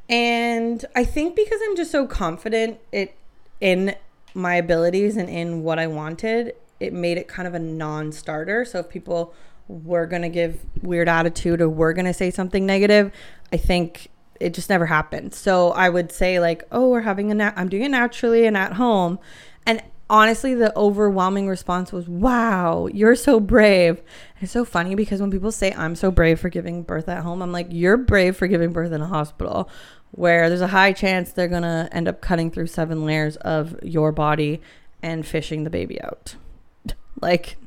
[0.09, 3.15] And I think because I'm just so confident it
[3.59, 3.95] in
[4.33, 8.65] my abilities and in what I wanted, it made it kind of a non-starter.
[8.65, 9.33] So if people
[9.67, 13.11] were going to give weird attitude or we're going to say something negative,
[13.51, 14.09] I think
[14.39, 15.33] it just never happened.
[15.33, 18.57] So I would say like, "Oh, we're having a nat- I'm doing it naturally and
[18.57, 19.19] at home."
[19.65, 23.97] And honestly, the overwhelming response was, wow, you're so brave.
[23.97, 27.23] And it's so funny because when people say, I'm so brave for giving birth at
[27.23, 29.69] home, I'm like, you're brave for giving birth in a hospital
[30.11, 33.75] where there's a high chance they're going to end up cutting through seven layers of
[33.83, 34.61] your body
[35.01, 36.35] and fishing the baby out.
[37.21, 37.57] like,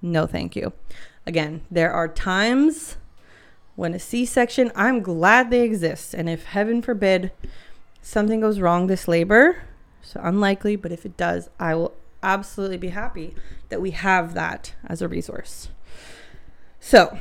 [0.00, 0.72] no, thank you.
[1.26, 2.96] Again, there are times
[3.76, 6.14] when a C section, I'm glad they exist.
[6.14, 7.32] And if heaven forbid
[8.00, 9.62] something goes wrong this labor,
[10.02, 13.34] so unlikely, but if it does, I will absolutely be happy
[13.68, 15.68] that we have that as a resource.
[16.80, 17.18] So,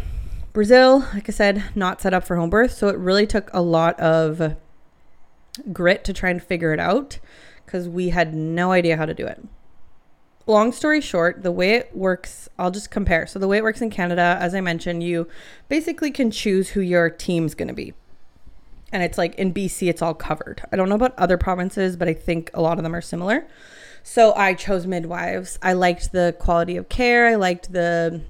[0.53, 2.73] Brazil, like I said, not set up for home birth.
[2.73, 4.55] So it really took a lot of
[5.71, 7.19] grit to try and figure it out
[7.65, 9.41] because we had no idea how to do it.
[10.47, 13.27] Long story short, the way it works, I'll just compare.
[13.27, 15.27] So, the way it works in Canada, as I mentioned, you
[15.69, 17.93] basically can choose who your team's going to be
[18.91, 20.61] and it's like in BC it's all covered.
[20.71, 23.47] I don't know about other provinces, but I think a lot of them are similar.
[24.03, 25.59] So I chose midwives.
[25.61, 27.27] I liked the quality of care.
[27.27, 28.21] I liked the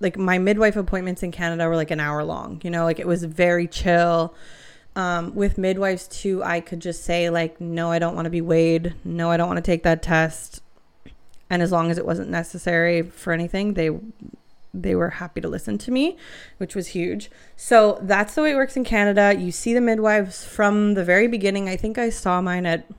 [0.00, 2.60] like my midwife appointments in Canada were like an hour long.
[2.62, 4.34] You know, like it was very chill.
[4.96, 8.40] Um, with midwives too, I could just say like, no, I don't want to be
[8.40, 8.94] weighed.
[9.02, 10.62] No, I don't want to take that test.
[11.50, 13.90] And as long as it wasn't necessary for anything, they
[14.74, 16.16] they were happy to listen to me,
[16.58, 17.30] which was huge.
[17.56, 19.34] So that's the way it works in Canada.
[19.38, 21.68] You see the midwives from the very beginning.
[21.68, 22.90] I think I saw mine at,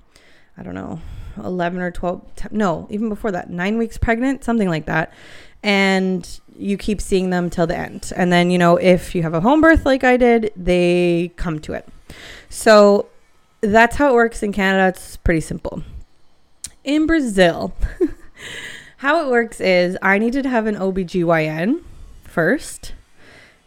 [0.57, 1.01] I don't know,
[1.43, 5.13] 11 or 12, no, even before that, nine weeks pregnant, something like that.
[5.61, 8.13] And you keep seeing them till the end.
[8.15, 11.59] And then, you know, if you have a home birth like I did, they come
[11.61, 11.87] to it.
[12.49, 13.07] So
[13.61, 14.87] that's how it works in Canada.
[14.87, 15.83] It's pretty simple.
[16.83, 17.73] In Brazil,
[18.97, 21.83] How it works is I needed to have an OBGYN
[22.23, 22.93] first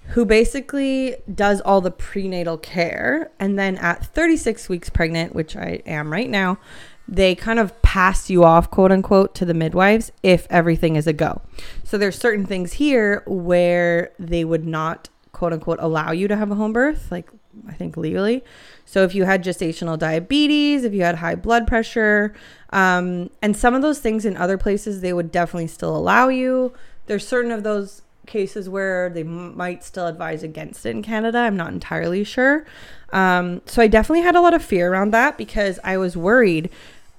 [0.08, 3.30] who basically does all the prenatal care.
[3.38, 6.58] And then at 36 weeks pregnant, which I am right now,
[7.06, 11.12] they kind of pass you off, quote unquote, to the midwives if everything is a
[11.12, 11.42] go.
[11.84, 16.50] So there's certain things here where they would not, quote unquote, allow you to have
[16.50, 17.30] a home birth, like
[17.68, 18.44] I think legally.
[18.84, 22.34] So if you had gestational diabetes, if you had high blood pressure,
[22.70, 26.72] um, and some of those things in other places, they would definitely still allow you.
[27.06, 31.38] There's certain of those cases where they might still advise against it in Canada.
[31.38, 32.66] I'm not entirely sure.
[33.12, 36.70] Um, so I definitely had a lot of fear around that because I was worried.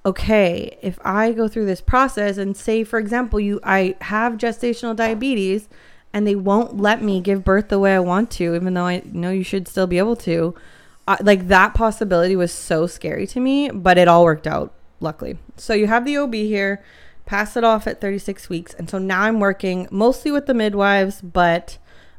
[0.06, 4.96] Okay, if I go through this process and say, for example, you I have gestational
[4.96, 5.68] diabetes
[6.14, 9.04] and they won't let me give birth the way I want to, even though I
[9.06, 10.56] know you should still be able to
[11.22, 15.38] like that possibility was so scary to me, but it all worked out, luckily.
[15.58, 16.84] So you have the OB here,
[17.26, 18.74] pass it off at 36 weeks.
[18.76, 21.78] And so now I'm working mostly with the midwives, but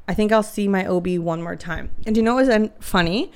[0.09, 1.91] I think I'll see my OB one more time.
[2.05, 3.30] And you know what was funny?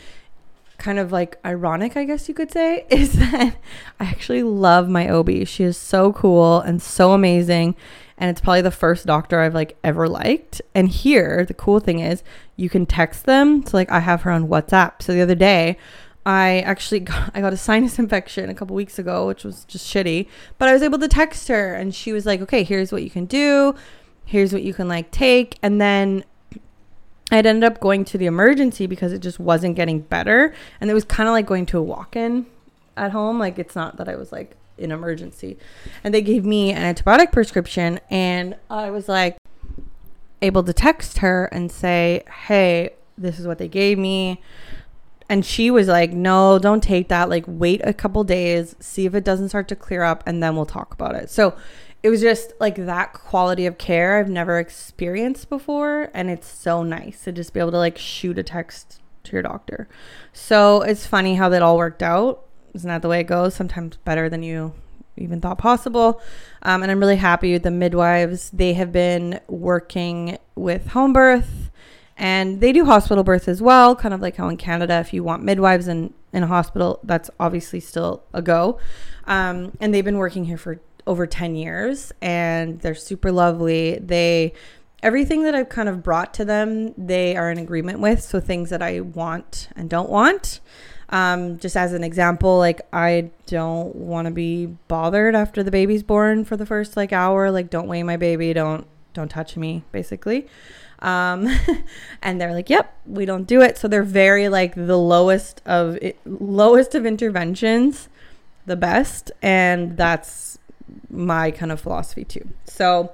[0.78, 3.56] Kind of like ironic, I guess you could say, is that
[4.00, 5.46] I actually love my OB.
[5.46, 7.76] She is so cool and so amazing
[8.18, 10.62] and it's probably the first doctor I've like ever liked.
[10.74, 12.22] And here, the cool thing is
[12.56, 13.66] you can text them.
[13.66, 15.02] So like I have her on WhatsApp.
[15.02, 15.76] So the other day,
[16.24, 19.92] I actually got, I got a sinus infection a couple weeks ago, which was just
[19.92, 20.28] shitty.
[20.58, 23.10] But I was able to text her, and she was like, "Okay, here's what you
[23.10, 23.74] can do.
[24.24, 26.24] Here's what you can like take." And then
[27.32, 30.94] I'd ended up going to the emergency because it just wasn't getting better, and it
[30.94, 32.46] was kind of like going to a walk-in
[32.96, 33.38] at home.
[33.38, 35.58] Like it's not that I was like in emergency.
[36.02, 39.36] And they gave me an antibiotic prescription and I was like
[40.42, 44.42] able to text her and say, "Hey, this is what they gave me."
[45.28, 47.28] And she was like, "No, don't take that.
[47.28, 50.56] Like wait a couple days, see if it doesn't start to clear up and then
[50.56, 51.54] we'll talk about it." So,
[52.02, 56.82] it was just like that quality of care I've never experienced before and it's so
[56.82, 59.88] nice to just be able to like shoot a text to your doctor.
[60.32, 62.43] So, it's funny how that all worked out
[62.74, 63.54] isn't that the way it goes?
[63.54, 64.74] Sometimes better than you
[65.16, 66.20] even thought possible.
[66.62, 68.50] Um, and I'm really happy with the midwives.
[68.50, 71.70] They have been working with home birth
[72.16, 75.24] And they do hospital birth as well, kind of like how in Canada, if you
[75.24, 78.78] want midwives in, in a hospital, that's obviously still a go.
[79.24, 83.98] Um, and they've been working here for over 10 years and they're super lovely.
[83.98, 84.52] They
[85.02, 88.22] everything that I've kind of brought to them, they are in agreement with.
[88.22, 90.60] So things that I want and don't want.
[91.14, 96.02] Um, just as an example, like I don't want to be bothered after the baby's
[96.02, 97.52] born for the first like hour.
[97.52, 98.52] Like, don't weigh my baby.
[98.52, 100.48] Don't don't touch me, basically.
[100.98, 101.48] Um,
[102.22, 105.96] and they're like, "Yep, we don't do it." So they're very like the lowest of
[106.02, 108.08] it, lowest of interventions,
[108.66, 110.58] the best, and that's
[111.08, 112.48] my kind of philosophy too.
[112.64, 113.12] So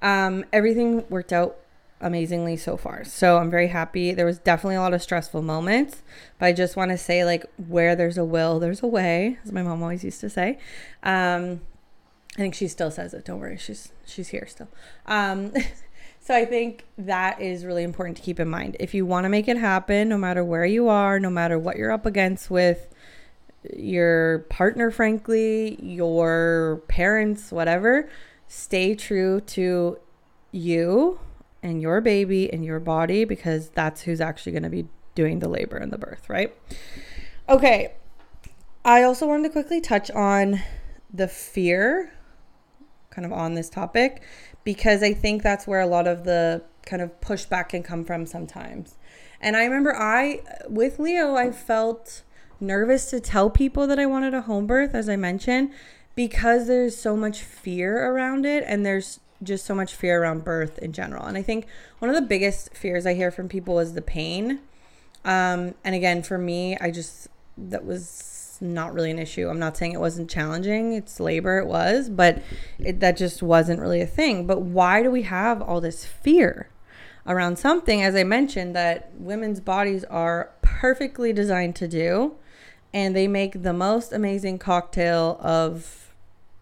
[0.00, 1.58] um, everything worked out
[2.02, 3.04] amazingly so far.
[3.04, 4.12] So I'm very happy.
[4.12, 6.02] There was definitely a lot of stressful moments,
[6.38, 9.52] but I just want to say like where there's a will, there's a way, as
[9.52, 10.58] my mom always used to say.
[11.02, 11.60] Um,
[12.34, 13.24] I think she still says it.
[13.24, 14.68] Don't worry, she's she's here still.
[15.06, 15.52] Um,
[16.20, 18.76] so I think that is really important to keep in mind.
[18.80, 21.76] If you want to make it happen, no matter where you are, no matter what
[21.76, 22.88] you're up against with
[23.76, 28.08] your partner, frankly, your parents, whatever,
[28.48, 29.98] stay true to
[30.50, 31.20] you
[31.62, 35.48] and your baby and your body because that's who's actually going to be doing the
[35.48, 36.54] labor and the birth, right?
[37.48, 37.92] Okay.
[38.84, 40.60] I also wanted to quickly touch on
[41.12, 42.12] the fear
[43.10, 44.22] kind of on this topic
[44.64, 48.26] because I think that's where a lot of the kind of pushback can come from
[48.26, 48.96] sometimes.
[49.40, 52.22] And I remember I, with Leo, I felt
[52.60, 55.72] nervous to tell people that I wanted a home birth, as I mentioned,
[56.14, 60.78] because there's so much fear around it and there's just so much fear around birth
[60.78, 61.24] in general.
[61.24, 61.66] And I think
[61.98, 64.60] one of the biggest fears I hear from people is the pain.
[65.24, 69.48] Um, and again, for me, I just, that was not really an issue.
[69.48, 70.92] I'm not saying it wasn't challenging.
[70.92, 72.42] It's labor, it was, but
[72.78, 74.46] it, that just wasn't really a thing.
[74.46, 76.68] But why do we have all this fear
[77.26, 82.34] around something, as I mentioned, that women's bodies are perfectly designed to do?
[82.94, 86.12] And they make the most amazing cocktail of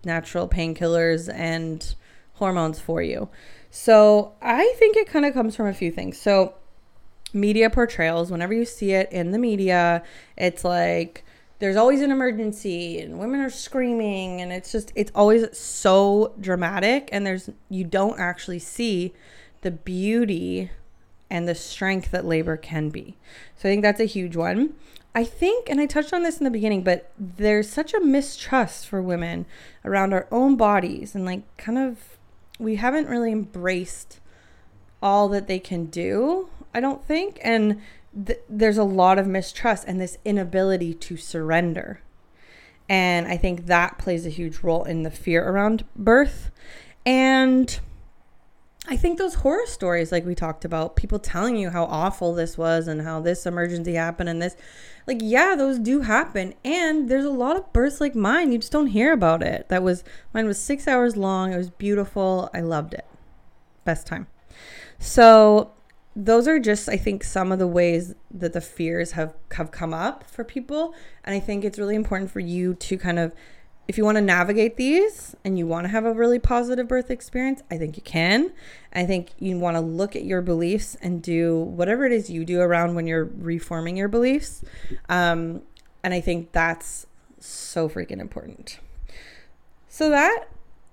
[0.05, 1.95] natural painkillers and
[2.41, 3.29] hormones for you.
[3.71, 6.19] So I think it kind of comes from a few things.
[6.19, 6.55] So,
[7.33, 10.03] media portrayals, whenever you see it in the media,
[10.37, 11.25] it's like
[11.61, 17.09] there's always an emergency and women are screaming and it's just it's always so dramatic
[17.13, 19.13] and there's you don't actually see
[19.61, 20.71] the beauty
[21.31, 23.17] and the strength that labor can be.
[23.57, 24.75] So I think that's a huge one.
[25.15, 28.87] I think, and I touched on this in the beginning, but there's such a mistrust
[28.87, 29.45] for women
[29.85, 32.17] around our own bodies and like kind of
[32.61, 34.21] we haven't really embraced
[35.03, 37.41] all that they can do, I don't think.
[37.43, 37.81] And
[38.27, 42.03] th- there's a lot of mistrust and this inability to surrender.
[42.89, 46.51] And I think that plays a huge role in the fear around birth.
[47.07, 47.79] And
[48.89, 52.59] I think those horror stories, like we talked about, people telling you how awful this
[52.59, 54.57] was and how this emergency happened and this,
[55.07, 56.55] like, yeah, those do happen.
[56.65, 58.53] And there's a lot of births like mine.
[58.53, 59.69] You just don't hear about it.
[59.69, 61.53] That was, mine was six hours long.
[61.53, 62.51] It was beautiful.
[62.55, 63.07] I loved it.
[63.85, 64.27] Best time.
[64.99, 65.73] So,
[66.17, 69.95] those are just, I think, some of the ways that the fears have, have come
[69.95, 70.95] up for people.
[71.25, 73.33] And I think it's really important for you to kind of
[73.91, 77.11] if you want to navigate these and you want to have a really positive birth
[77.11, 78.53] experience, I think you can.
[78.93, 82.45] I think you want to look at your beliefs and do whatever it is you
[82.45, 84.63] do around when you're reforming your beliefs.
[85.09, 85.63] Um,
[86.05, 87.09] and I think that's
[87.41, 88.79] so freaking important.
[89.89, 90.45] So that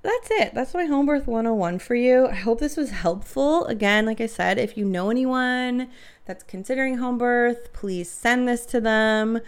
[0.01, 0.55] that's it.
[0.55, 2.27] That's my home birth 101 for you.
[2.27, 3.65] I hope this was helpful.
[3.65, 5.91] Again, like I said, if you know anyone
[6.25, 9.39] that's considering home birth, please send this to them.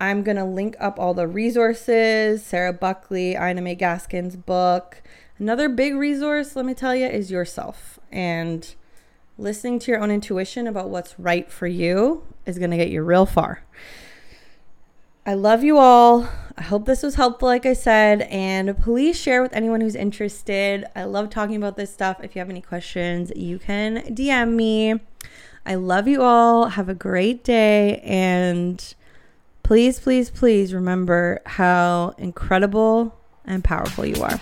[0.00, 5.02] I'm going to link up all the resources Sarah Buckley, Ina May Gaskin's book.
[5.38, 7.98] Another big resource, let me tell you, is yourself.
[8.12, 8.74] And
[9.36, 13.02] listening to your own intuition about what's right for you is going to get you
[13.02, 13.62] real far.
[15.26, 16.28] I love you all.
[16.56, 18.22] I hope this was helpful, like I said.
[18.22, 20.84] And please share with anyone who's interested.
[20.94, 22.18] I love talking about this stuff.
[22.22, 25.00] If you have any questions, you can DM me.
[25.64, 26.66] I love you all.
[26.68, 28.00] Have a great day.
[28.04, 28.94] And
[29.64, 34.38] Please, please, please remember how incredible and powerful you are.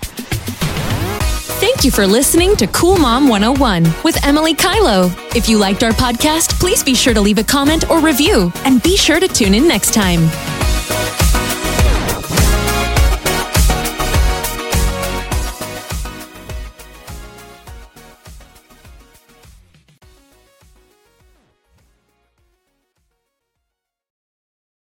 [1.62, 5.14] Thank you for listening to Cool Mom 101 with Emily Kylo.
[5.36, 8.82] If you liked our podcast, please be sure to leave a comment or review and
[8.82, 10.28] be sure to tune in next time.